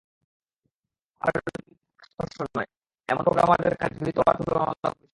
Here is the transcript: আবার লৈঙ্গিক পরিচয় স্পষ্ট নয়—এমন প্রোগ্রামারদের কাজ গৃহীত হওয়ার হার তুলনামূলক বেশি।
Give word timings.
আবার 1.21 1.33
লৈঙ্গিক 1.37 1.77
পরিচয় 1.79 2.09
স্পষ্ট 2.11 2.37
নয়—এমন 2.55 3.21
প্রোগ্রামারদের 3.25 3.73
কাজ 3.81 3.91
গৃহীত 3.97 4.17
হওয়ার 4.17 4.35
হার 4.35 4.39
তুলনামূলক 4.39 4.93
বেশি। 4.93 5.07